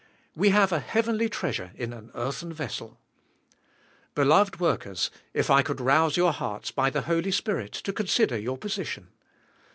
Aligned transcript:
We 0.35 0.49
have 0.49 0.71
a 0.71 0.79
heavenly 0.79 1.29
treasure 1.29 1.73
in 1.75 1.93
an 1.93 2.09
earthen 2.15 2.51
vessel. 2.51 2.99
Beloved 4.15 4.59
workers, 4.59 5.11
if 5.31 5.51
I 5.51 5.61
could 5.61 5.79
rouse 5.79 6.17
your 6.17 6.33
hearts 6.33 6.71
by 6.71 6.89
the 6.89 7.01
Holy 7.01 7.29
Spirit 7.29 7.73
to 7.73 7.93
consider 7.93 8.35
your 8.39 8.57
position. 8.57 9.09